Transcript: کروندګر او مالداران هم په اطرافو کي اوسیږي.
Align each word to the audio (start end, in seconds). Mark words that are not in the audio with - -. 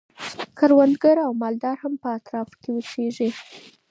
کروندګر 0.57 1.17
او 1.25 1.31
مالداران 1.41 1.81
هم 1.81 1.93
په 2.01 2.09
اطرافو 2.17 2.55
کي 2.61 2.69
اوسیږي. 2.75 3.29